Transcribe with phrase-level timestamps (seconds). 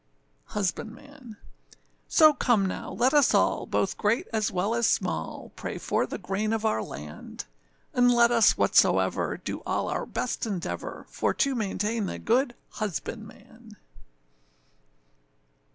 [0.55, 1.37] HUSBANDMAN.
[2.07, 6.17] So come now, let us all, both great as well as small, Pray for the
[6.17, 7.45] grain of our land;
[7.93, 13.77] And let us, whatsoever, do all our best endeavour, For to maintain the good husbandman.